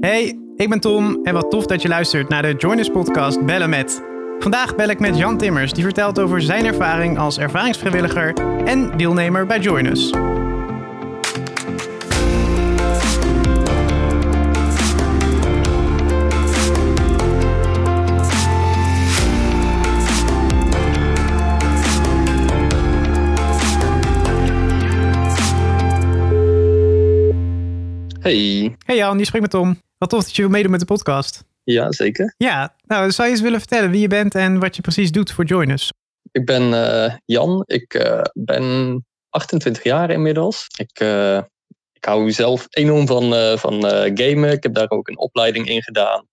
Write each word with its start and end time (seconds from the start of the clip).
Hey, 0.00 0.38
ik 0.56 0.68
ben 0.68 0.80
Tom 0.80 1.18
en 1.22 1.34
wat 1.34 1.50
tof 1.50 1.66
dat 1.66 1.82
je 1.82 1.88
luistert 1.88 2.28
naar 2.28 2.42
de 2.42 2.54
Joiners 2.58 2.88
podcast 2.88 3.44
Bellen 3.44 3.70
met. 3.70 4.02
Vandaag 4.38 4.76
bel 4.76 4.88
ik 4.88 5.00
met 5.00 5.18
Jan 5.18 5.38
Timmers, 5.38 5.72
die 5.72 5.84
vertelt 5.84 6.18
over 6.18 6.42
zijn 6.42 6.66
ervaring 6.66 7.18
als 7.18 7.38
ervaringsvrijwilliger 7.38 8.34
en 8.64 8.96
deelnemer 8.96 9.46
bij 9.46 9.58
Joiners. 9.58 10.10
Hey. 28.30 28.76
Hey 28.84 28.96
Jan, 28.96 29.18
je 29.18 29.24
spreekt 29.24 29.42
met 29.42 29.50
Tom. 29.50 29.82
Wat 29.98 30.10
tof 30.10 30.24
dat 30.24 30.36
je 30.36 30.42
wil 30.42 30.50
meedoen 30.50 30.70
met 30.70 30.80
de 30.80 30.86
podcast. 30.86 31.44
Ja, 31.64 31.92
zeker. 31.92 32.34
Ja, 32.36 32.76
nou 32.86 33.10
zou 33.10 33.28
je 33.28 33.34
eens 33.34 33.42
willen 33.42 33.58
vertellen 33.58 33.90
wie 33.90 34.00
je 34.00 34.08
bent 34.08 34.34
en 34.34 34.58
wat 34.58 34.76
je 34.76 34.82
precies 34.82 35.12
doet 35.12 35.32
voor 35.32 35.44
Joiners? 35.44 35.92
Ik 36.32 36.44
ben 36.44 36.62
uh, 36.62 37.14
Jan. 37.24 37.62
Ik 37.66 37.94
uh, 37.94 38.22
ben 38.32 39.06
28 39.28 39.82
jaar 39.82 40.10
inmiddels. 40.10 40.66
Ik, 40.76 41.00
uh, 41.00 41.36
ik 41.92 42.04
hou 42.04 42.32
zelf 42.32 42.66
enorm 42.70 43.06
van, 43.06 43.58
van 43.58 43.82
gamen. 44.14 44.52
Ik 44.52 44.62
heb 44.62 44.74
daar 44.74 44.90
ook 44.90 45.08
een 45.08 45.18
opleiding 45.18 45.68
in 45.68 45.82
gedaan. 45.82 46.26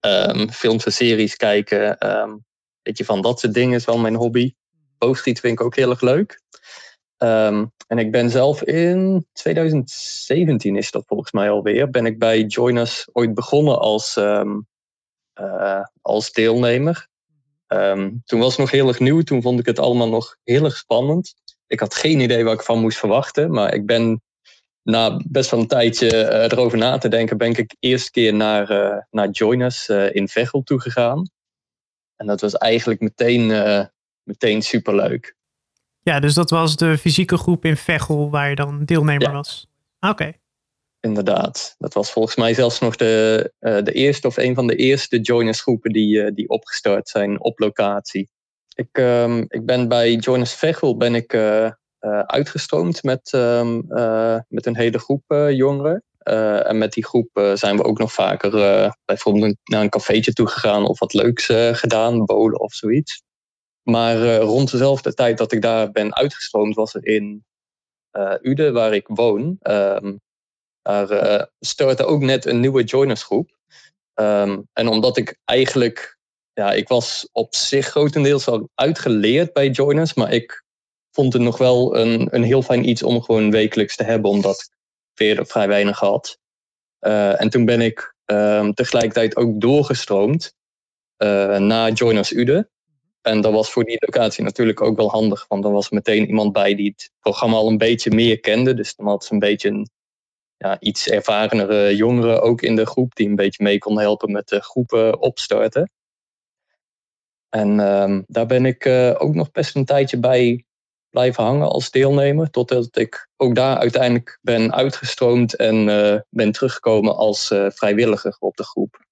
Um, 0.00 0.50
films 0.50 0.84
en 0.84 0.92
series 0.92 1.36
kijken. 1.36 2.10
Um, 2.10 2.44
weet 2.82 2.98
je, 2.98 3.04
van 3.04 3.22
dat 3.22 3.40
soort 3.40 3.54
dingen 3.54 3.76
is 3.76 3.84
wel 3.84 3.98
mijn 3.98 4.14
hobby. 4.14 4.52
Boogschieten 4.98 5.42
vind 5.42 5.60
ik 5.60 5.66
ook 5.66 5.76
heel 5.76 5.90
erg 5.90 6.00
leuk. 6.00 6.40
Um, 7.24 7.72
en 7.86 7.98
ik 7.98 8.10
ben 8.10 8.30
zelf 8.30 8.62
in 8.62 9.26
2017 9.32 10.76
is 10.76 10.90
dat 10.90 11.04
volgens 11.06 11.32
mij 11.32 11.50
alweer, 11.50 11.90
ben 11.90 12.06
ik 12.06 12.18
bij 12.18 12.42
Joiners 12.42 13.08
ooit 13.12 13.34
begonnen 13.34 13.78
als, 13.78 14.16
um, 14.16 14.66
uh, 15.40 15.84
als 16.02 16.32
deelnemer. 16.32 17.08
Um, 17.68 18.22
toen 18.24 18.40
was 18.40 18.50
het 18.50 18.58
nog 18.58 18.70
heel 18.70 18.88
erg 18.88 19.00
nieuw, 19.00 19.22
toen 19.22 19.42
vond 19.42 19.60
ik 19.60 19.66
het 19.66 19.78
allemaal 19.78 20.08
nog 20.08 20.36
heel 20.42 20.64
erg 20.64 20.76
spannend. 20.76 21.34
Ik 21.66 21.80
had 21.80 21.94
geen 21.94 22.20
idee 22.20 22.44
wat 22.44 22.54
ik 22.54 22.62
van 22.62 22.80
moest 22.80 22.98
verwachten, 22.98 23.50
maar 23.50 23.74
ik 23.74 23.86
ben 23.86 24.22
na 24.82 25.20
best 25.28 25.50
wel 25.50 25.60
een 25.60 25.66
tijdje 25.66 26.10
uh, 26.12 26.42
erover 26.42 26.78
na 26.78 26.98
te 26.98 27.08
denken, 27.08 27.38
ben 27.38 27.56
ik 27.56 27.76
eerst 27.78 28.10
keer 28.10 28.34
naar, 28.34 28.70
uh, 28.70 28.98
naar 29.10 29.30
Joiners 29.30 29.88
in 29.88 30.28
Veghel 30.28 30.62
toegegaan. 30.62 31.30
En 32.16 32.26
dat 32.26 32.40
was 32.40 32.54
eigenlijk 32.54 33.00
meteen, 33.00 33.46
meteen 34.22 34.62
superleuk. 34.62 35.34
Ja, 36.04 36.20
dus 36.20 36.34
dat 36.34 36.50
was 36.50 36.76
de 36.76 36.98
fysieke 36.98 37.36
groep 37.36 37.64
in 37.64 37.76
Veghel 37.76 38.30
waar 38.30 38.48
je 38.48 38.54
dan 38.54 38.84
deelnemer 38.84 39.28
ja. 39.28 39.32
was. 39.32 39.66
Oké. 40.00 40.12
Okay. 40.12 40.38
Inderdaad. 41.00 41.74
Dat 41.78 41.94
was 41.94 42.12
volgens 42.12 42.36
mij 42.36 42.54
zelfs 42.54 42.78
nog 42.78 42.96
de, 42.96 43.52
uh, 43.60 43.82
de 43.82 43.92
eerste 43.92 44.26
of 44.26 44.36
een 44.36 44.54
van 44.54 44.66
de 44.66 44.76
eerste 44.76 45.20
joiners 45.20 45.60
groepen 45.60 45.92
die, 45.92 46.16
uh, 46.16 46.30
die 46.34 46.48
opgestart 46.48 47.08
zijn 47.08 47.40
op 47.40 47.58
locatie. 47.58 48.28
Ik, 48.74 48.98
um, 48.98 49.44
ik 49.48 49.66
ben 49.66 49.88
bij 49.88 50.14
Joiners 50.14 50.54
Veghel 50.54 50.96
ben 50.96 51.14
ik 51.14 51.32
uh, 51.32 51.70
uitgestroomd 52.26 53.02
met, 53.02 53.32
um, 53.34 53.86
met 54.48 54.66
een 54.66 54.76
hele 54.76 54.98
groep 54.98 55.24
jongeren. 55.50 56.02
en 56.62 56.78
met 56.78 56.92
die 56.92 57.04
groep 57.04 57.50
zijn 57.54 57.76
we 57.76 57.84
ook 57.84 57.98
nog 57.98 58.12
vaker 58.12 58.50
bijvoorbeeld 59.04 59.56
naar 59.64 59.82
een 59.82 59.88
cafeetje 59.88 60.32
toe 60.32 60.46
gegaan 60.46 60.86
of 60.86 60.98
wat 60.98 61.12
leuks 61.12 61.46
gedaan, 61.72 62.24
bolen 62.24 62.60
of 62.60 62.72
zoiets. 62.72 63.23
Maar 63.84 64.16
uh, 64.16 64.38
rond 64.38 64.70
dezelfde 64.70 65.14
tijd 65.14 65.38
dat 65.38 65.52
ik 65.52 65.62
daar 65.62 65.90
ben 65.90 66.14
uitgestroomd, 66.14 66.74
was 66.74 66.94
er 66.94 67.06
in 67.06 67.44
uh, 68.12 68.34
Uden, 68.40 68.72
waar 68.72 68.94
ik 68.94 69.06
woon, 69.06 69.58
um, 69.62 70.20
daar 70.82 71.10
uh, 71.10 71.42
startte 71.60 72.04
ook 72.04 72.20
net 72.20 72.46
een 72.46 72.60
nieuwe 72.60 72.84
joinersgroep. 72.84 73.58
Um, 74.14 74.68
en 74.72 74.88
omdat 74.88 75.16
ik 75.16 75.38
eigenlijk, 75.44 76.18
ja, 76.52 76.72
ik 76.72 76.88
was 76.88 77.28
op 77.32 77.54
zich 77.54 77.86
grotendeels 77.86 78.48
al 78.48 78.68
uitgeleerd 78.74 79.52
bij 79.52 79.70
joiners, 79.70 80.14
maar 80.14 80.32
ik 80.32 80.64
vond 81.10 81.32
het 81.32 81.42
nog 81.42 81.58
wel 81.58 81.96
een, 81.96 82.34
een 82.34 82.42
heel 82.42 82.62
fijn 82.62 82.88
iets 82.88 83.02
om 83.02 83.22
gewoon 83.22 83.50
wekelijks 83.50 83.96
te 83.96 84.04
hebben, 84.04 84.30
omdat 84.30 84.60
ik 84.60 84.76
weer 85.14 85.46
vrij 85.46 85.68
weinig 85.68 85.98
had. 85.98 86.38
en 87.38 87.50
toen 87.50 87.64
ben 87.64 87.80
ik 87.80 88.14
um, 88.24 88.74
tegelijkertijd 88.74 89.36
ook 89.36 89.60
doorgestroomd 89.60 90.54
naar 91.58 91.92
Joiners 91.92 92.32
Uden. 92.32 92.68
En 93.24 93.40
dat 93.40 93.52
was 93.52 93.70
voor 93.70 93.84
die 93.84 93.96
locatie 94.00 94.44
natuurlijk 94.44 94.80
ook 94.80 94.96
wel 94.96 95.10
handig, 95.10 95.44
want 95.48 95.62
dan 95.62 95.72
was 95.72 95.86
er 95.86 95.94
meteen 95.94 96.26
iemand 96.26 96.52
bij 96.52 96.74
die 96.74 96.90
het 96.90 97.10
programma 97.20 97.56
al 97.56 97.68
een 97.68 97.78
beetje 97.78 98.10
meer 98.10 98.40
kende. 98.40 98.74
Dus 98.74 98.94
dan 98.94 99.06
had 99.06 99.24
ze 99.24 99.32
een 99.32 99.38
beetje 99.38 99.68
een 99.68 99.88
ja, 100.56 100.80
iets 100.80 101.08
ervarenere 101.08 101.96
jongeren 101.96 102.42
ook 102.42 102.62
in 102.62 102.76
de 102.76 102.86
groep, 102.86 103.14
die 103.14 103.28
een 103.28 103.36
beetje 103.36 103.62
mee 103.62 103.78
kon 103.78 103.98
helpen 103.98 104.32
met 104.32 104.48
de 104.48 104.60
groepen 104.60 105.20
opstarten. 105.20 105.90
En 107.48 107.78
um, 107.78 108.24
daar 108.26 108.46
ben 108.46 108.66
ik 108.66 108.84
uh, 108.84 109.14
ook 109.18 109.34
nog 109.34 109.50
best 109.50 109.76
een 109.76 109.84
tijdje 109.84 110.18
bij 110.18 110.64
blijven 111.10 111.44
hangen 111.44 111.68
als 111.68 111.90
deelnemer, 111.90 112.50
totdat 112.50 112.96
ik 112.96 113.28
ook 113.36 113.54
daar 113.54 113.76
uiteindelijk 113.76 114.38
ben 114.42 114.74
uitgestroomd 114.74 115.56
en 115.56 115.88
uh, 115.88 116.20
ben 116.30 116.52
teruggekomen 116.52 117.16
als 117.16 117.50
uh, 117.50 117.66
vrijwilliger 117.70 118.36
op 118.38 118.56
de 118.56 118.64
groep. 118.64 119.04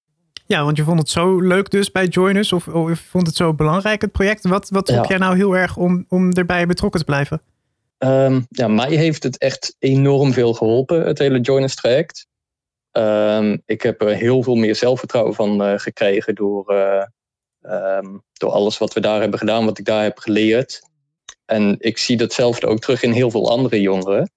Ja, 0.52 0.64
want 0.64 0.76
je 0.76 0.84
vond 0.84 0.98
het 0.98 1.08
zo 1.08 1.40
leuk 1.40 1.70
dus 1.70 1.90
bij 1.90 2.06
Joiners, 2.06 2.52
of, 2.52 2.68
of 2.68 2.88
je 2.88 2.96
vond 2.96 3.26
het 3.26 3.36
zo 3.36 3.54
belangrijk, 3.54 4.00
het 4.00 4.12
project. 4.12 4.48
Wat, 4.48 4.68
wat 4.68 4.86
trok 4.86 5.02
ja. 5.02 5.08
jij 5.08 5.18
nou 5.18 5.36
heel 5.36 5.56
erg 5.56 5.76
om, 5.76 6.04
om 6.08 6.32
erbij 6.32 6.66
betrokken 6.66 7.00
te 7.00 7.06
blijven? 7.06 7.42
Um, 7.98 8.46
ja, 8.48 8.68
mij 8.68 8.90
heeft 8.90 9.22
het 9.22 9.38
echt 9.38 9.76
enorm 9.78 10.32
veel 10.32 10.54
geholpen, 10.54 11.06
het 11.06 11.18
hele 11.18 11.40
Joiners 11.40 11.74
traject. 11.74 12.26
Um, 12.92 13.62
ik 13.64 13.82
heb 13.82 14.02
er 14.02 14.14
heel 14.14 14.42
veel 14.42 14.54
meer 14.54 14.76
zelfvertrouwen 14.76 15.34
van 15.34 15.62
uh, 15.62 15.78
gekregen 15.78 16.34
door, 16.34 16.72
uh, 16.72 17.04
um, 17.96 18.22
door 18.32 18.50
alles 18.50 18.78
wat 18.78 18.92
we 18.92 19.00
daar 19.00 19.20
hebben 19.20 19.38
gedaan, 19.38 19.64
wat 19.64 19.78
ik 19.78 19.84
daar 19.84 20.02
heb 20.02 20.18
geleerd. 20.18 20.80
En 21.44 21.76
ik 21.78 21.98
zie 21.98 22.16
datzelfde 22.16 22.66
ook 22.66 22.80
terug 22.80 23.02
in 23.02 23.12
heel 23.12 23.30
veel 23.30 23.50
andere 23.50 23.80
jongeren. 23.80 24.30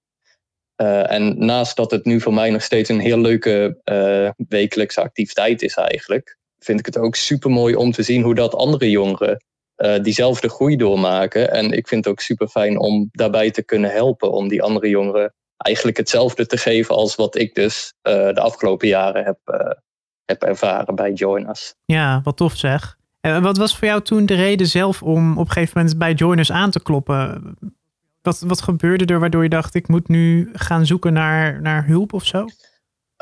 Uh, 0.81 1.11
en 1.11 1.45
naast 1.45 1.75
dat 1.75 1.91
het 1.91 2.05
nu 2.05 2.21
voor 2.21 2.33
mij 2.33 2.49
nog 2.49 2.61
steeds 2.61 2.89
een 2.89 2.99
heel 2.99 3.17
leuke 3.17 3.77
uh, 3.83 4.29
wekelijkse 4.49 5.01
activiteit 5.01 5.61
is 5.61 5.75
eigenlijk, 5.75 6.37
vind 6.59 6.79
ik 6.79 6.85
het 6.85 6.97
ook 6.97 7.15
super 7.15 7.49
mooi 7.49 7.75
om 7.75 7.91
te 7.91 8.03
zien 8.03 8.23
hoe 8.23 8.35
dat 8.35 8.55
andere 8.55 8.89
jongeren 8.89 9.43
uh, 9.77 9.99
diezelfde 9.99 10.49
groei 10.49 10.75
doormaken. 10.75 11.51
En 11.51 11.71
ik 11.71 11.87
vind 11.87 12.05
het 12.05 12.13
ook 12.13 12.19
super 12.19 12.47
fijn 12.47 12.79
om 12.79 13.09
daarbij 13.11 13.51
te 13.51 13.63
kunnen 13.63 13.91
helpen 13.91 14.31
om 14.31 14.47
die 14.47 14.63
andere 14.63 14.89
jongeren 14.89 15.33
eigenlijk 15.57 15.97
hetzelfde 15.97 16.45
te 16.45 16.57
geven 16.57 16.95
als 16.95 17.15
wat 17.15 17.35
ik 17.35 17.55
dus 17.55 17.93
de 18.01 18.39
afgelopen 18.41 18.87
jaren 18.87 19.23
heb, 19.23 19.37
heb 20.25 20.43
ervaren 20.43 20.95
bij 20.95 21.11
Joiners. 21.11 21.73
Ja, 21.85 22.21
wat 22.23 22.37
tof 22.37 22.55
zeg. 22.55 22.97
En 23.21 23.41
wat 23.41 23.57
was 23.57 23.77
voor 23.77 23.87
jou 23.87 24.01
toen 24.01 24.25
de 24.25 24.35
reden 24.35 24.67
zelf 24.67 25.03
om 25.03 25.31
op 25.31 25.45
een 25.45 25.51
gegeven 25.51 25.77
moment 25.77 25.97
bij 25.97 26.13
Joiners 26.13 26.51
aan 26.51 26.71
te 26.71 26.81
kloppen? 26.81 27.55
Wat, 28.25 28.39
wat 28.39 28.61
gebeurde 28.61 29.05
er 29.05 29.19
waardoor 29.19 29.43
je 29.43 29.49
dacht, 29.49 29.75
ik 29.75 29.87
moet 29.87 30.07
nu 30.07 30.49
gaan 30.53 30.85
zoeken 30.85 31.13
naar, 31.13 31.61
naar 31.61 31.85
hulp 31.85 32.13
of 32.13 32.25
zo? 32.25 32.45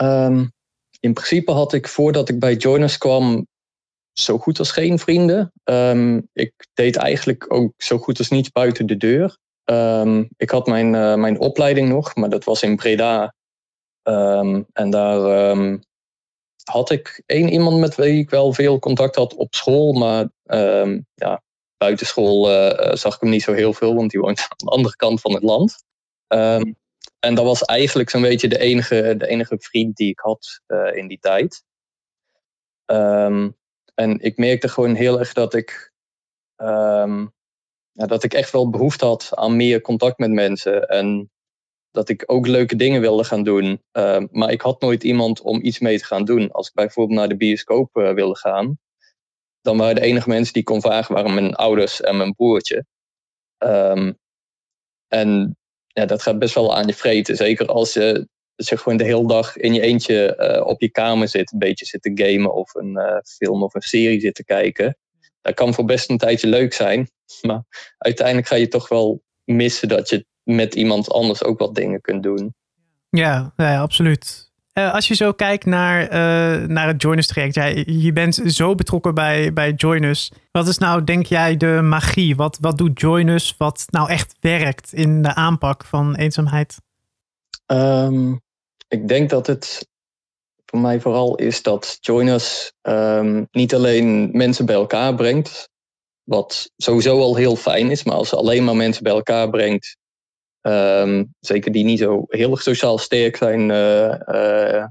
Um, 0.01 0.51
in 0.99 1.13
principe 1.13 1.51
had 1.51 1.73
ik 1.73 1.87
voordat 1.87 2.29
ik 2.29 2.39
bij 2.39 2.55
Joiners 2.55 2.97
kwam 2.97 3.47
zo 4.11 4.37
goed 4.37 4.59
als 4.59 4.71
geen 4.71 4.99
vrienden. 4.99 5.51
Um, 5.63 6.27
ik 6.33 6.53
deed 6.73 6.95
eigenlijk 6.95 7.53
ook 7.53 7.73
zo 7.77 7.97
goed 7.97 8.17
als 8.17 8.29
niets 8.29 8.51
buiten 8.51 8.85
de 8.85 8.97
deur. 8.97 9.37
Um, 9.63 10.29
ik 10.37 10.49
had 10.49 10.67
mijn, 10.67 10.93
uh, 10.93 11.15
mijn 11.15 11.39
opleiding 11.39 11.89
nog, 11.89 12.15
maar 12.15 12.29
dat 12.29 12.43
was 12.43 12.63
in 12.63 12.75
Breda. 12.75 13.33
en 14.73 14.89
daar 14.89 15.45
had 16.63 16.89
ik 16.89 17.23
één 17.25 17.49
iemand 17.49 17.79
met 17.79 17.95
wie 17.95 18.19
ik 18.19 18.29
wel 18.29 18.53
veel 18.53 18.79
contact 18.79 19.15
had 19.15 19.35
op 19.35 19.55
school, 19.55 19.93
maar 19.93 20.29
ja, 21.13 21.41
buitenschool 21.83 22.51
uh, 22.51 22.95
zag 22.95 23.15
ik 23.15 23.21
hem 23.21 23.29
niet 23.29 23.43
zo 23.43 23.53
heel 23.53 23.73
veel, 23.73 23.95
want 23.95 24.11
die 24.11 24.19
woont 24.19 24.39
aan 24.39 24.65
de 24.65 24.71
andere 24.71 24.95
kant 24.95 25.21
van 25.21 25.33
het 25.33 25.43
land. 25.43 25.83
Um, 26.27 26.75
en 27.19 27.35
dat 27.35 27.45
was 27.45 27.61
eigenlijk 27.61 28.09
zo'n 28.09 28.21
beetje 28.21 28.47
de 28.47 28.59
enige, 28.59 29.15
de 29.17 29.27
enige 29.27 29.55
vriend 29.59 29.95
die 29.95 30.09
ik 30.09 30.19
had 30.19 30.61
uh, 30.67 30.95
in 30.95 31.07
die 31.07 31.19
tijd. 31.19 31.63
Um, 32.85 33.57
en 33.95 34.19
ik 34.19 34.37
merkte 34.37 34.69
gewoon 34.69 34.95
heel 34.95 35.19
erg 35.19 35.33
dat 35.33 35.53
ik, 35.53 35.91
um, 36.57 37.33
ja, 37.91 38.05
dat 38.05 38.23
ik 38.23 38.33
echt 38.33 38.51
wel 38.51 38.69
behoefte 38.69 39.05
had 39.05 39.29
aan 39.35 39.55
meer 39.55 39.81
contact 39.81 40.17
met 40.17 40.31
mensen. 40.31 40.87
En 40.87 41.31
dat 41.91 42.09
ik 42.09 42.23
ook 42.25 42.47
leuke 42.47 42.75
dingen 42.75 43.01
wilde 43.01 43.23
gaan 43.23 43.43
doen. 43.43 43.83
maar 44.31 44.51
ik 44.51 44.61
had 44.61 44.81
nooit 44.81 45.03
iemand 45.03 45.41
om 45.41 45.63
iets 45.63 45.79
mee 45.79 45.97
te 45.97 46.05
gaan 46.05 46.25
doen. 46.25 46.51
Als 46.51 46.67
ik 46.67 46.73
bijvoorbeeld 46.73 47.19
naar 47.19 47.27
de 47.27 47.37
bioscoop 47.37 47.89
wilde 47.93 48.37
gaan, 48.37 48.79
dan 49.63 49.77
waren 49.77 49.95
de 49.95 50.01
enige 50.01 50.29
mensen 50.29 50.53
die 50.53 50.63
kon 50.63 50.81
vragen 50.81 51.15
waren 51.15 51.33
mijn 51.33 51.55
ouders 51.55 52.01
en 52.01 52.17
mijn 52.17 52.33
broertje. 52.33 52.85
Um, 53.57 54.17
en 55.07 55.57
ja, 55.87 56.05
dat 56.05 56.21
gaat 56.21 56.39
best 56.39 56.55
wel 56.55 56.75
aan 56.75 56.87
je 56.87 56.93
vreten. 56.93 57.35
Zeker 57.35 57.67
als 57.67 57.93
je, 57.93 58.27
je 58.55 58.77
gewoon 58.77 58.97
de 58.97 59.03
hele 59.03 59.27
dag 59.27 59.57
in 59.57 59.73
je 59.73 59.81
eentje 59.81 60.37
uh, 60.39 60.67
op 60.67 60.81
je 60.81 60.89
kamer 60.89 61.27
zit, 61.27 61.51
een 61.51 61.59
beetje 61.59 61.85
zit 61.85 62.01
te 62.01 62.11
gamen 62.13 62.53
of 62.53 62.73
een 62.75 62.91
uh, 62.91 63.17
film 63.23 63.63
of 63.63 63.73
een 63.73 63.81
serie 63.81 64.19
zit 64.19 64.35
te 64.35 64.45
kijken. 64.45 64.97
Dat 65.41 65.53
kan 65.53 65.73
voor 65.73 65.85
best 65.85 66.09
een 66.09 66.17
tijdje 66.17 66.47
leuk 66.47 66.73
zijn. 66.73 67.09
Maar 67.41 67.63
uiteindelijk 67.97 68.47
ga 68.47 68.55
je 68.55 68.67
toch 68.67 68.89
wel 68.89 69.23
missen 69.43 69.87
dat 69.87 70.09
je 70.09 70.25
met 70.43 70.75
iemand 70.75 71.11
anders 71.11 71.43
ook 71.43 71.59
wat 71.59 71.75
dingen 71.75 72.01
kunt 72.01 72.23
doen. 72.23 72.55
Ja, 73.09 73.53
ja 73.55 73.81
absoluut. 73.81 74.51
Uh, 74.73 74.93
als 74.93 75.07
je 75.07 75.15
zo 75.15 75.31
kijkt 75.31 75.65
naar, 75.65 76.03
uh, 76.03 76.67
naar 76.67 76.87
het 76.87 77.01
Joiners 77.01 77.27
traject, 77.27 77.55
ja, 77.55 77.65
je 77.85 78.13
bent 78.13 78.35
zo 78.45 78.75
betrokken 78.75 79.13
bij, 79.13 79.53
bij 79.53 79.71
Joiners. 79.71 80.31
Wat 80.51 80.67
is 80.67 80.77
nou, 80.77 81.03
denk 81.03 81.25
jij, 81.25 81.57
de 81.57 81.79
magie? 81.83 82.35
Wat, 82.35 82.57
wat 82.61 82.77
doet 82.77 82.99
Joiners 82.99 83.55
wat 83.57 83.85
nou 83.89 84.09
echt 84.09 84.35
werkt 84.39 84.93
in 84.93 85.21
de 85.21 85.35
aanpak 85.35 85.85
van 85.85 86.15
eenzaamheid? 86.15 86.77
Um, 87.65 88.41
ik 88.87 89.07
denk 89.07 89.29
dat 89.29 89.47
het 89.47 89.87
voor 90.65 90.79
mij 90.79 91.01
vooral 91.01 91.35
is 91.35 91.61
dat 91.61 91.97
Joiners 91.99 92.71
um, 92.81 93.47
niet 93.51 93.73
alleen 93.73 94.29
mensen 94.31 94.65
bij 94.65 94.75
elkaar 94.75 95.15
brengt, 95.15 95.69
wat 96.23 96.71
sowieso 96.77 97.19
al 97.19 97.35
heel 97.35 97.55
fijn 97.55 97.91
is, 97.91 98.03
maar 98.03 98.15
als 98.15 98.29
ze 98.29 98.35
alleen 98.35 98.63
maar 98.63 98.75
mensen 98.75 99.03
bij 99.03 99.13
elkaar 99.13 99.49
brengt, 99.49 99.97
um, 100.67 101.33
zeker 101.39 101.71
die 101.71 101.83
niet 101.83 101.99
zo 101.99 102.25
heel 102.27 102.51
erg 102.51 102.61
sociaal 102.61 102.97
sterk 102.97 103.35
zijn, 103.35 103.69
uh, 103.69 104.15
uh, 104.27 104.85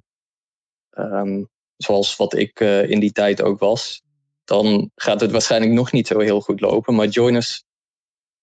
um, 0.91 1.49
zoals 1.77 2.17
wat 2.17 2.35
ik 2.35 2.61
uh, 2.61 2.91
in 2.91 3.01
die 3.01 3.13
tijd 3.13 3.43
ook 3.43 3.59
was, 3.59 4.03
dan 4.45 4.91
gaat 4.95 5.21
het 5.21 5.31
waarschijnlijk 5.31 5.73
nog 5.73 5.93
niet 5.93 6.07
zo 6.07 6.19
heel 6.19 6.41
goed 6.41 6.61
lopen. 6.61 6.95
Maar 6.95 7.07
Joiners 7.07 7.65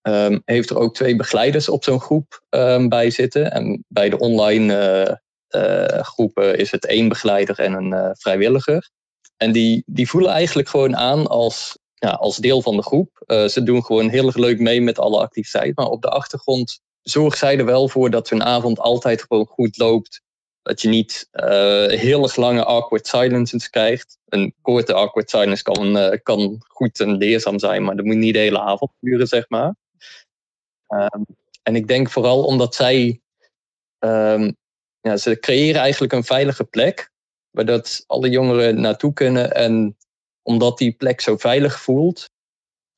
um, 0.01 0.41
heeft 0.45 0.69
er 0.69 0.77
ook 0.77 0.93
twee 0.93 1.15
begeleiders 1.15 1.69
op 1.69 1.83
zo'n 1.83 1.99
groep 1.99 2.43
bij 2.87 3.09
zitten. 3.09 3.51
En 3.51 3.85
bij 3.87 4.09
de 4.09 4.17
online 4.17 5.21
groepen 6.01 6.57
is 6.57 6.71
het 6.71 6.85
één 6.85 7.07
begeleider 7.07 7.59
en 7.59 7.73
een 7.73 8.15
vrijwilliger. 8.15 8.89
En 9.37 9.51
die, 9.51 9.83
die 9.85 10.09
voelen 10.09 10.31
eigenlijk 10.31 10.69
gewoon 10.69 10.95
aan 10.95 11.27
als 11.27 11.77
ja, 11.93 12.09
als 12.09 12.37
deel 12.37 12.61
van 12.61 12.75
de 12.75 12.83
groep. 12.83 13.23
Ze 13.27 13.63
doen 13.63 13.85
gewoon 13.85 14.09
heel 14.09 14.25
erg 14.25 14.35
leuk 14.35 14.59
mee 14.59 14.81
met 14.81 14.99
alle 14.99 15.19
activiteiten. 15.19 15.73
Maar 15.75 15.91
op 15.91 16.01
de 16.01 16.09
achtergrond 16.09 16.81
zorgt 17.09 17.37
zij 17.37 17.57
er 17.57 17.65
wel 17.65 17.89
voor 17.89 18.09
dat 18.09 18.29
hun 18.29 18.43
avond 18.43 18.79
altijd 18.79 19.21
gewoon 19.21 19.45
goed 19.45 19.77
loopt. 19.77 20.21
Dat 20.61 20.81
je 20.81 20.87
niet 20.87 21.27
uh, 21.31 21.87
heel 21.87 22.23
erg 22.23 22.35
lange 22.35 22.63
awkward 22.63 23.07
silences 23.07 23.69
krijgt. 23.69 24.17
Een 24.25 24.53
korte 24.61 24.93
awkward 24.93 25.29
silence 25.29 25.63
kan, 25.63 25.97
uh, 25.97 26.17
kan 26.23 26.63
goed 26.67 26.99
en 26.99 27.17
leerzaam 27.17 27.59
zijn, 27.59 27.83
maar 27.83 27.95
dat 27.95 28.05
moet 28.05 28.15
niet 28.15 28.33
de 28.33 28.39
hele 28.39 28.59
avond 28.59 28.91
duren, 28.99 29.27
zeg 29.27 29.49
maar. 29.49 29.75
Um, 30.87 31.25
en 31.63 31.75
ik 31.75 31.87
denk 31.87 32.09
vooral 32.09 32.43
omdat 32.43 32.75
zij. 32.75 33.21
Um, 33.99 34.57
ja, 35.01 35.17
ze 35.17 35.39
creëren 35.39 35.81
eigenlijk 35.81 36.13
een 36.13 36.23
veilige 36.23 36.63
plek. 36.63 37.11
Waar 37.49 37.65
dat 37.65 38.03
alle 38.07 38.29
jongeren 38.29 38.81
naartoe 38.81 39.13
kunnen. 39.13 39.53
En 39.53 39.97
omdat 40.41 40.77
die 40.77 40.91
plek 40.91 41.21
zo 41.21 41.37
veilig 41.37 41.79
voelt, 41.79 42.29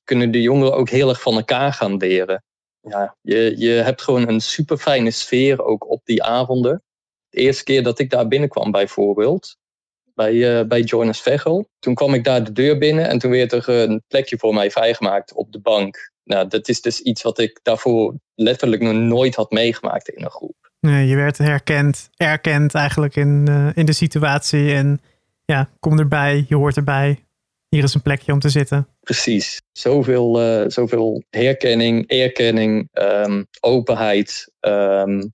kunnen 0.04 0.32
de 0.32 0.42
jongeren 0.42 0.74
ook 0.74 0.90
heel 0.90 1.10
erg 1.10 1.22
van 1.22 1.36
elkaar 1.36 1.74
gaan 1.74 1.98
leren. 1.98 2.44
Ja, 2.82 3.16
je, 3.22 3.54
je 3.58 3.70
hebt 3.70 4.02
gewoon 4.02 4.28
een 4.28 4.42
super 4.42 4.78
fijne 4.78 5.12
sfeer 5.12 5.64
ook 5.64 5.90
op 5.90 6.02
die 6.04 6.24
avonden. 6.24 6.84
De 7.30 7.40
eerste 7.40 7.64
keer 7.64 7.84
dat 7.84 8.00
ik 8.00 8.10
daar 8.10 8.28
binnenkwam 8.28 8.72
bijvoorbeeld, 8.72 9.58
bij, 10.16 10.34
uh, 10.34 10.68
bij 10.68 10.82
Jonas 10.82 11.22
Vegel. 11.22 11.70
Toen 11.80 11.94
kwam 11.94 12.14
ik 12.14 12.24
daar 12.24 12.44
de 12.44 12.52
deur 12.52 12.78
binnen 12.78 13.08
en 13.08 13.20
toen 13.20 13.32
werd 13.32 13.52
er 13.52 13.70
een 13.70 14.04
plekje 14.08 14.38
voor 14.38 14.54
mij 14.54 14.72
vrijgemaakt 14.72 15.34
op 15.34 15.52
de 15.52 15.60
bank. 15.60 16.12
Nou, 16.24 16.48
dat 16.48 16.68
is 16.68 16.82
dus 16.82 17.00
iets 17.00 17.22
wat 17.22 17.40
ik 17.40 17.60
daarvoor 17.64 18.16
letterlijk 18.36 18.82
nog 18.82 18.94
nooit 18.94 19.36
had 19.36 19.52
meegemaakt 19.52 20.10
in 20.10 20.24
een 20.24 20.32
groep. 20.32 20.72
Nee, 20.80 21.08
je 21.08 21.16
werd 21.16 21.38
herkend, 21.38 22.10
erkend 22.16 22.74
eigenlijk 22.74 23.16
in, 23.16 23.46
uh, 23.50 23.70
in 23.74 23.86
de 23.86 23.94
situatie 23.94 24.74
en 24.74 25.02
ja, 25.46 25.70
kom 25.80 26.00
erbij, 26.00 26.46
je 26.48 26.56
hoort 26.56 26.78
erbij 26.78 27.24
hier 27.72 27.84
is 27.84 27.94
een 27.94 28.02
plekje 28.02 28.34
om 28.34 28.40
te 28.40 28.50
zitten. 28.50 28.88
Precies. 29.00 29.62
Zoveel, 29.72 30.42
uh, 30.42 30.70
zoveel 30.70 31.24
herkenning, 31.30 32.08
erkenning, 32.08 32.90
um, 32.94 33.48
openheid. 33.60 34.52
Um, 34.60 35.34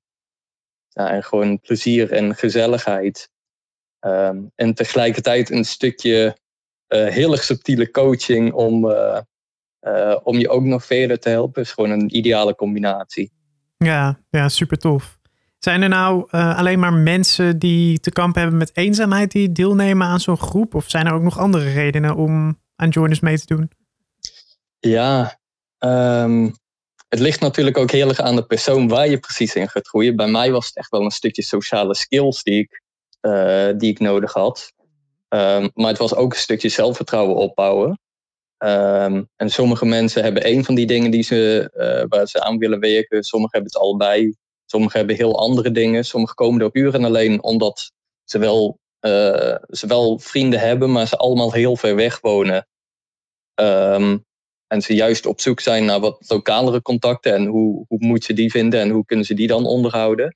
ja, 0.89 1.11
en 1.11 1.23
gewoon 1.23 1.59
plezier 1.59 2.11
en 2.11 2.35
gezelligheid. 2.35 3.29
Um, 3.99 4.51
en 4.55 4.73
tegelijkertijd 4.73 5.49
een 5.49 5.65
stukje 5.65 6.37
uh, 6.87 7.07
heel 7.07 7.31
erg 7.31 7.43
subtiele 7.43 7.91
coaching 7.91 8.53
om, 8.53 8.85
uh, 8.85 9.21
om 10.23 10.37
je 10.37 10.49
ook 10.49 10.63
nog 10.63 10.85
verder 10.85 11.19
te 11.19 11.29
helpen. 11.29 11.61
is 11.61 11.71
gewoon 11.71 11.89
een 11.89 12.15
ideale 12.15 12.55
combinatie. 12.55 13.31
Ja, 13.77 14.19
ja 14.29 14.49
super 14.49 14.77
tof. 14.77 15.16
Zijn 15.67 15.81
er 15.81 15.89
nou 15.89 16.27
uh, 16.31 16.57
alleen 16.57 16.79
maar 16.79 16.93
mensen 16.93 17.59
die 17.59 17.99
te 17.99 18.11
kampen 18.11 18.41
hebben 18.41 18.59
met 18.59 18.77
eenzaamheid 18.77 19.31
die 19.31 19.51
deelnemen 19.51 20.07
aan 20.07 20.19
zo'n 20.19 20.37
groep? 20.37 20.75
Of 20.75 20.85
zijn 20.87 21.05
er 21.05 21.13
ook 21.13 21.21
nog 21.21 21.39
andere 21.39 21.71
redenen 21.71 22.15
om 22.15 22.59
aan 22.75 22.89
Joiners 22.89 23.19
mee 23.19 23.39
te 23.39 23.45
doen? 23.45 23.71
Ja, 24.79 25.39
um, 25.79 26.55
het 27.07 27.19
ligt 27.19 27.39
natuurlijk 27.39 27.77
ook 27.77 27.91
heel 27.91 28.09
erg 28.09 28.19
aan 28.19 28.35
de 28.35 28.45
persoon 28.45 28.87
waar 28.87 29.07
je 29.07 29.19
precies 29.19 29.55
in 29.55 29.69
gaat 29.69 29.87
groeien. 29.87 30.15
Bij 30.15 30.27
mij 30.27 30.51
was 30.51 30.65
het 30.65 30.77
echt 30.77 30.89
wel 30.89 31.03
een 31.03 31.11
stukje 31.11 31.43
sociale 31.43 31.95
skills 31.95 32.43
die 32.43 32.59
ik, 32.59 32.81
uh, 33.21 33.69
die 33.77 33.91
ik 33.91 33.99
nodig 33.99 34.33
had. 34.33 34.73
Um, 35.29 35.69
maar 35.73 35.89
het 35.89 35.97
was 35.97 36.15
ook 36.15 36.31
een 36.31 36.39
stukje 36.39 36.69
zelfvertrouwen 36.69 37.35
opbouwen. 37.35 37.99
Um, 38.57 39.29
en 39.35 39.49
sommige 39.49 39.85
mensen 39.85 40.23
hebben 40.23 40.43
één 40.43 40.63
van 40.63 40.75
die 40.75 40.87
dingen 40.87 41.11
die 41.11 41.23
ze, 41.23 41.71
uh, 41.75 42.05
waar 42.09 42.27
ze 42.27 42.41
aan 42.41 42.57
willen 42.57 42.79
werken. 42.79 43.23
Sommigen 43.23 43.57
hebben 43.57 43.71
het 43.73 43.81
allebei. 43.81 44.35
Sommigen 44.69 44.97
hebben 44.97 45.15
heel 45.15 45.39
andere 45.39 45.71
dingen. 45.71 46.05
Sommigen 46.05 46.35
komen 46.35 46.61
er 46.61 46.71
puur 46.71 46.93
en 46.93 47.03
alleen 47.03 47.43
omdat 47.43 47.91
ze 48.23 48.37
wel, 48.39 48.79
uh, 49.01 49.55
ze 49.69 49.87
wel 49.87 50.19
vrienden 50.19 50.59
hebben, 50.59 50.91
maar 50.91 51.07
ze 51.07 51.17
allemaal 51.17 51.53
heel 51.53 51.75
ver 51.75 51.95
weg 51.95 52.19
wonen. 52.19 52.67
Um, 53.55 54.25
en 54.67 54.81
ze 54.81 54.95
juist 54.95 55.25
op 55.25 55.41
zoek 55.41 55.59
zijn 55.59 55.85
naar 55.85 55.99
wat 55.99 56.25
lokalere 56.27 56.81
contacten 56.81 57.33
en 57.33 57.45
hoe, 57.45 57.85
hoe 57.87 57.99
moet 57.99 58.23
ze 58.23 58.33
die 58.33 58.51
vinden 58.51 58.79
en 58.79 58.89
hoe 58.89 59.05
kunnen 59.05 59.25
ze 59.25 59.33
die 59.33 59.47
dan 59.47 59.65
onderhouden. 59.65 60.35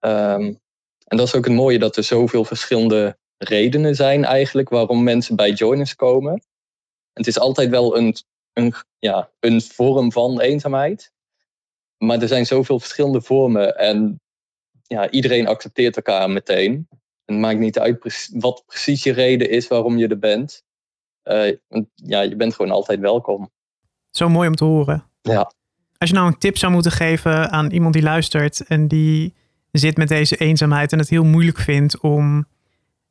Um, 0.00 0.60
en 1.04 1.16
dat 1.16 1.26
is 1.26 1.34
ook 1.34 1.44
het 1.44 1.54
mooie 1.54 1.78
dat 1.78 1.96
er 1.96 2.04
zoveel 2.04 2.44
verschillende 2.44 3.18
redenen 3.36 3.94
zijn 3.94 4.24
eigenlijk 4.24 4.68
waarom 4.68 5.02
mensen 5.02 5.36
bij 5.36 5.52
joiners 5.52 5.94
komen. 5.94 6.42
Het 7.12 7.26
is 7.26 7.38
altijd 7.38 7.70
wel 7.70 7.96
een, 7.96 8.16
een, 8.52 8.74
ja, 8.98 9.30
een 9.40 9.62
vorm 9.62 10.12
van 10.12 10.40
eenzaamheid. 10.40 11.12
Maar 12.06 12.22
er 12.22 12.28
zijn 12.28 12.46
zoveel 12.46 12.78
verschillende 12.80 13.20
vormen 13.20 13.78
en 13.78 14.20
ja, 14.82 15.10
iedereen 15.10 15.46
accepteert 15.46 15.96
elkaar 15.96 16.30
meteen. 16.30 16.88
Het 17.24 17.36
maakt 17.36 17.58
niet 17.58 17.78
uit 17.78 18.28
wat 18.32 18.62
precies 18.66 19.02
je 19.02 19.12
reden 19.12 19.50
is 19.50 19.68
waarom 19.68 19.98
je 19.98 20.08
er 20.08 20.18
bent. 20.18 20.62
Uh, 21.24 21.56
ja, 21.94 22.20
je 22.20 22.36
bent 22.36 22.54
gewoon 22.54 22.70
altijd 22.70 23.00
welkom. 23.00 23.50
Zo 24.10 24.28
mooi 24.28 24.48
om 24.48 24.54
te 24.54 24.64
horen. 24.64 25.04
Ja. 25.20 25.52
Als 25.98 26.10
je 26.10 26.14
nou 26.14 26.26
een 26.26 26.38
tip 26.38 26.58
zou 26.58 26.72
moeten 26.72 26.92
geven 26.92 27.50
aan 27.50 27.70
iemand 27.70 27.94
die 27.94 28.02
luistert 28.02 28.66
en 28.66 28.88
die 28.88 29.34
zit 29.70 29.96
met 29.96 30.08
deze 30.08 30.36
eenzaamheid 30.36 30.92
en 30.92 30.98
het 30.98 31.08
heel 31.08 31.24
moeilijk 31.24 31.58
vindt 31.58 32.00
om 32.00 32.46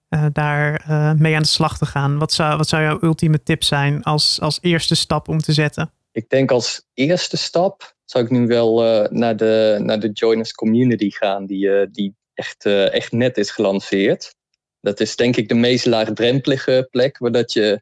uh, 0.09 0.25
daar 0.33 0.85
uh, 0.89 1.13
mee 1.13 1.35
aan 1.35 1.41
de 1.41 1.47
slag 1.47 1.77
te 1.77 1.85
gaan, 1.85 2.17
wat 2.17 2.31
zou, 2.31 2.57
wat 2.57 2.67
zou 2.67 2.83
jouw 2.83 2.97
ultieme 3.01 3.43
tip 3.43 3.63
zijn 3.63 4.03
als, 4.03 4.41
als 4.41 4.57
eerste 4.61 4.95
stap 4.95 5.27
om 5.27 5.39
te 5.39 5.53
zetten? 5.53 5.91
Ik 6.13 6.29
denk 6.29 6.51
als 6.51 6.85
eerste 6.93 7.37
stap 7.37 7.95
zou 8.05 8.23
ik 8.23 8.29
nu 8.29 8.47
wel 8.47 8.85
uh, 8.85 9.09
naar, 9.09 9.37
de, 9.37 9.77
naar 9.81 9.99
de 9.99 10.11
Joiners 10.11 10.53
Community 10.53 11.09
gaan, 11.09 11.45
die, 11.45 11.65
uh, 11.65 11.87
die 11.91 12.15
echt, 12.33 12.65
uh, 12.65 12.93
echt 12.93 13.11
net 13.11 13.37
is 13.37 13.51
gelanceerd. 13.51 14.35
Dat 14.79 14.99
is 14.99 15.15
denk 15.15 15.35
ik 15.35 15.47
de 15.47 15.55
meest 15.55 15.85
laagdrempelige 15.85 16.87
plek, 16.91 17.17
waar 17.17 17.31
dat 17.31 17.53
je 17.53 17.81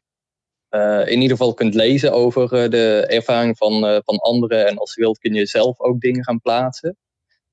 in 1.05 1.21
ieder 1.21 1.37
geval 1.37 1.53
kunt 1.53 1.73
lezen 1.73 2.13
over 2.13 2.69
de 2.69 3.05
ervaring 3.07 3.57
van, 3.57 4.01
van 4.05 4.17
anderen. 4.17 4.67
En 4.67 4.77
als 4.77 4.93
je 4.93 5.01
wilt 5.01 5.17
kun 5.17 5.33
je 5.33 5.45
zelf 5.45 5.79
ook 5.79 6.01
dingen 6.01 6.23
gaan 6.23 6.41
plaatsen. 6.41 6.97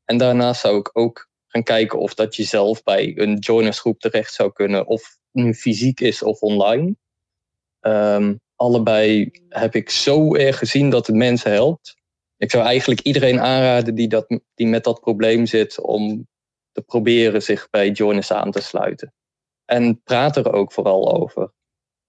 En 0.04 0.16
daarnaast 0.16 0.60
zou 0.60 0.78
ik 0.78 0.90
ook 0.92 1.28
gaan 1.46 1.62
kijken 1.62 1.98
of 1.98 2.14
dat 2.14 2.36
je 2.36 2.44
zelf 2.44 2.82
bij 2.82 3.18
een 3.18 3.38
joinersgroep 3.38 4.00
terecht 4.00 4.34
zou 4.34 4.52
kunnen, 4.52 4.86
of 4.86 5.18
nu 5.30 5.54
fysiek 5.54 6.00
is 6.00 6.22
of 6.22 6.40
online. 6.40 6.96
Um, 7.80 8.40
allebei 8.58 9.30
heb 9.48 9.74
ik 9.74 9.90
zo 9.90 10.34
erg 10.34 10.58
gezien 10.58 10.90
dat 10.90 11.06
het 11.06 11.16
mensen 11.16 11.52
helpt 11.52 11.96
ik 12.38 12.50
zou 12.50 12.64
eigenlijk 12.64 13.00
iedereen 13.00 13.40
aanraden 13.40 13.94
die, 13.94 14.08
dat, 14.08 14.40
die 14.54 14.66
met 14.66 14.84
dat 14.84 15.00
probleem 15.00 15.46
zit 15.46 15.80
om 15.80 16.26
te 16.72 16.82
proberen 16.82 17.42
zich 17.42 17.70
bij 17.70 17.90
Joiners 17.90 18.32
aan 18.32 18.50
te 18.50 18.60
sluiten. 18.60 19.12
En 19.64 20.02
praat 20.02 20.36
er 20.36 20.52
ook 20.52 20.72
vooral 20.72 21.20
over. 21.20 21.52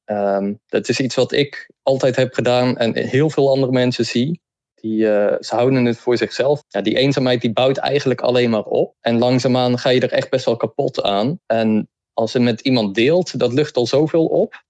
Um, 0.06 0.60
dat 0.66 0.90
is 0.90 1.00
iets 1.00 1.16
wat 1.16 1.32
ik 1.32 1.72
altijd 1.84 2.16
heb 2.16 2.34
gedaan 2.34 2.78
en 2.78 2.96
heel 2.96 3.30
veel 3.30 3.50
andere 3.50 3.72
mensen 3.72 4.06
zie. 4.06 4.42
Die, 4.76 4.98
uh, 4.98 5.36
ze 5.40 5.56
houden 5.56 5.86
het 5.86 5.98
voor 5.98 6.18
zichzelf. 6.18 6.64
Ja, 6.68 6.82
die 6.82 6.98
eenzaamheid 6.98 7.42
die 7.42 7.54
bouwt 7.54 7.78
eigenlijk 7.78 8.22
alleen 8.22 8.50
maar 8.50 8.64
op. 8.64 8.96
En 9.00 9.18
langzaamaan 9.18 9.80
ga 9.80 9.90
je 9.90 10.00
er 10.00 10.12
echt 10.12 10.30
best 10.30 10.46
wel 10.46 10.58
kapot 10.58 11.02
aan. 11.02 11.40
En 11.46 11.90
als 12.14 12.32
je 12.32 12.40
met 12.40 12.62
iemand 12.62 12.96
deelt, 12.96 13.40
dat 13.40 13.54
lucht 13.54 13.78
al 13.78 13.88
zoveel 13.88 14.26
op. 14.26 14.64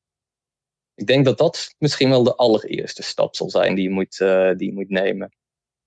Ik 1.00 1.08
denk 1.08 1.25
dat 1.25 1.38
dat 1.38 1.75
misschien 1.77 2.10
wel 2.10 2.24
de 2.24 2.36
allereerste 2.36 3.03
stap 3.03 3.36
zal 3.36 3.50
zijn 3.50 3.75
die 3.75 3.84
je 3.84 3.89
moet, 3.89 4.20
uh, 4.20 4.51
die 4.56 4.74
moet 4.74 4.89
nemen 4.89 5.32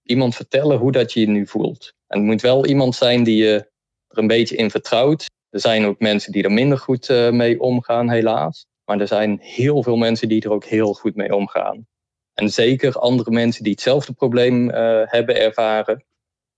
iemand 0.02 0.34
vertellen 0.34 0.78
hoe 0.78 0.92
dat 0.92 1.12
je 1.12 1.20
je 1.20 1.28
nu 1.28 1.46
voelt. 1.46 1.92
En 2.06 2.18
het 2.18 2.26
moet 2.26 2.40
wel 2.40 2.66
iemand 2.66 2.94
zijn 2.94 3.22
die 3.24 3.44
je 3.44 3.70
er 4.08 4.18
een 4.18 4.26
beetje 4.26 4.56
in 4.56 4.70
vertrouwt. 4.70 5.26
Er 5.50 5.60
zijn 5.60 5.84
ook 5.84 6.00
mensen 6.00 6.32
die 6.32 6.42
er 6.42 6.52
minder 6.52 6.78
goed 6.78 7.08
uh, 7.08 7.30
mee 7.30 7.60
omgaan, 7.60 8.10
helaas. 8.10 8.66
Maar 8.84 9.00
er 9.00 9.06
zijn 9.06 9.38
heel 9.40 9.82
veel 9.82 9.96
mensen 9.96 10.28
die 10.28 10.42
er 10.42 10.52
ook 10.52 10.64
heel 10.64 10.94
goed 10.94 11.14
mee 11.14 11.34
omgaan. 11.34 11.86
En 12.34 12.50
zeker 12.50 12.98
andere 12.98 13.30
mensen 13.30 13.62
die 13.62 13.72
hetzelfde 13.72 14.12
probleem 14.12 14.70
uh, 14.70 15.02
hebben 15.04 15.40
ervaren. 15.40 16.04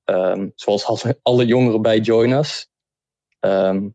Um, 0.04 0.52
zoals 0.54 1.08
alle, 1.23 1.46
jongeren 1.46 1.82
bij 1.82 1.99
Joiners. 1.99 2.66
Um, 3.40 3.94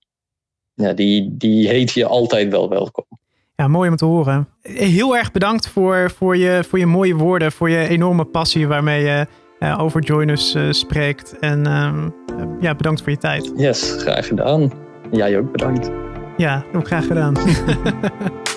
ja, 0.73 0.93
die, 0.93 1.37
die 1.37 1.67
heet 1.67 1.91
je 1.91 2.05
altijd 2.05 2.49
wel 2.49 2.69
welkom. 2.69 3.18
Ja, 3.59 3.67
mooi 3.67 3.89
om 3.89 3.95
te 3.95 4.05
horen. 4.05 4.47
Heel 4.61 5.17
erg 5.17 5.31
bedankt 5.31 5.69
voor, 5.69 6.11
voor, 6.15 6.37
je, 6.37 6.63
voor 6.67 6.79
je 6.79 6.85
mooie 6.85 7.15
woorden, 7.15 7.51
voor 7.51 7.69
je 7.69 7.87
enorme 7.87 8.25
passie 8.25 8.67
waarmee 8.67 9.03
je 9.03 9.27
uh, 9.59 9.79
over 9.79 10.01
Joinus 10.01 10.55
uh, 10.55 10.71
spreekt. 10.71 11.39
En 11.39 11.67
uh, 11.67 11.93
ja, 12.59 12.75
bedankt 12.75 13.01
voor 13.01 13.11
je 13.11 13.17
tijd. 13.17 13.51
Yes, 13.55 13.95
graag 13.97 14.27
gedaan. 14.27 14.71
Jij 15.11 15.37
ook 15.37 15.51
bedankt. 15.51 15.91
Ja, 16.37 16.63
ook 16.75 16.87
graag 16.87 17.05
gedaan. 17.05 17.33